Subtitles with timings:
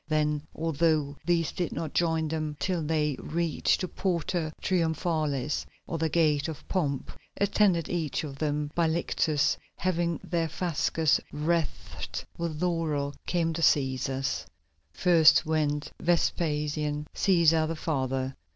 [0.07, 6.09] Then, although these did not join them till they reached the Porta Triumphalis, or the
[6.09, 13.13] Gate of Pomp, attended, each of them, by lictors having their fasces wreathed with laurel,
[13.27, 14.47] came the Cæsars.
[14.91, 18.35] First went Vespasian Cæsar, the father.